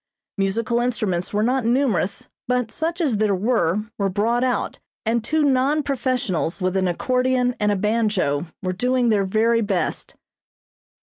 Musical 0.39 0.79
instruments 0.79 1.31
were 1.31 1.43
not 1.43 1.63
numerous, 1.63 2.27
but 2.47 2.71
such 2.71 2.99
as 3.01 3.17
there 3.17 3.35
were, 3.35 3.83
were 3.99 4.09
brought 4.09 4.43
out, 4.43 4.79
and 5.05 5.23
two 5.23 5.43
non 5.43 5.83
professionals 5.83 6.59
with 6.59 6.75
an 6.75 6.87
accordion 6.87 7.55
and 7.59 7.71
a 7.71 7.75
banjo, 7.75 8.47
were 8.63 8.73
doing 8.73 9.09
their 9.09 9.25
very 9.25 9.61
best. 9.61 10.15